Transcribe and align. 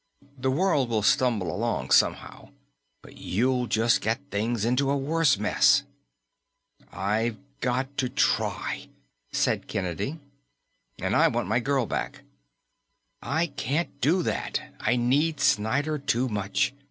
The 0.35 0.49
world 0.49 0.89
will 0.89 1.03
stumble 1.03 1.55
along 1.55 1.91
somehow, 1.91 2.49
but 3.03 3.17
you'll 3.17 3.67
just 3.67 4.01
get 4.01 4.19
things 4.31 4.65
into 4.65 4.89
a 4.89 4.97
worse 4.97 5.37
mess." 5.37 5.83
"I've 6.91 7.37
got 7.59 7.95
to 7.99 8.09
try," 8.09 8.87
said 9.31 9.67
Kennedy. 9.67 10.17
"And 10.99 11.15
I 11.15 11.25
still 11.25 11.33
want 11.33 11.49
my 11.49 11.59
girl 11.59 11.85
back." 11.85 12.23
"I 13.21 13.45
can't 13.55 14.01
do 14.01 14.23
that; 14.23 14.73
I 14.79 14.95
need 14.95 15.39
Snyder 15.39 15.99
too 15.99 16.27
much. 16.27 16.73